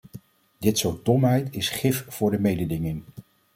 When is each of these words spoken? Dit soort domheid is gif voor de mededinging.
Dit 0.59 0.77
soort 0.77 1.05
domheid 1.05 1.55
is 1.55 1.69
gif 1.69 2.05
voor 2.09 2.31
de 2.31 2.39
mededinging. 2.39 3.03